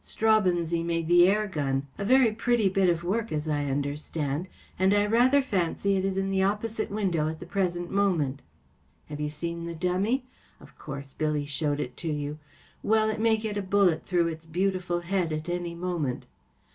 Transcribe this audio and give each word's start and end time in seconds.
Straubenzee 0.03 0.81
made 0.83 1.07
the 1.07 1.27
air 1.27 1.45
gun‚ÄĒa 1.47 2.07
very 2.07 2.31
pretty 2.31 2.67
bit 2.69 2.89
of 2.89 3.03
work, 3.03 3.31
as 3.31 3.47
I 3.47 3.65
understand, 3.65 4.47
and 4.79 4.95
I 4.95 5.05
rather 5.05 5.43
fancy 5.43 5.95
it 5.95 6.03
is 6.03 6.17
in 6.17 6.31
the 6.31 6.41
opposite 6.41 6.89
window 6.89 7.27
at 7.29 7.39
the 7.39 7.45
present 7.45 7.91
moment. 7.91 8.41
Have 9.09 9.19
you 9.19 9.29
seen 9.29 9.65
the 9.67 9.75
dummy? 9.75 10.25
Of 10.59 10.75
course, 10.79 11.13
Billy 11.13 11.45
showed 11.45 11.79
it 11.79 11.95
to 11.97 12.11
you. 12.11 12.39
Well, 12.81 13.11
it 13.11 13.19
may 13.19 13.37
get 13.37 13.57
a 13.57 13.61
bullet 13.61 14.03
through 14.03 14.29
its 14.29 14.47
beautiful 14.47 15.01
head 15.01 15.31
at 15.31 15.47
any 15.47 15.75
moment. 15.75 16.25